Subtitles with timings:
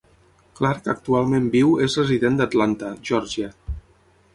[0.59, 3.57] Clark actualment viu és resident d'Atlanta, Georgia.